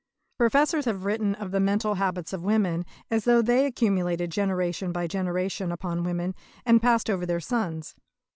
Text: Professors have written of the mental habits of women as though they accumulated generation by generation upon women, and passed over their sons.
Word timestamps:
Professors 0.39 0.85
have 0.85 1.05
written 1.05 1.35
of 1.35 1.51
the 1.51 1.59
mental 1.59 1.93
habits 1.93 2.33
of 2.33 2.43
women 2.43 2.87
as 3.11 3.23
though 3.25 3.39
they 3.39 3.67
accumulated 3.67 4.31
generation 4.31 4.91
by 4.91 5.05
generation 5.05 5.71
upon 5.71 6.03
women, 6.03 6.33
and 6.65 6.81
passed 6.81 7.07
over 7.07 7.23
their 7.23 7.39
sons. 7.39 7.93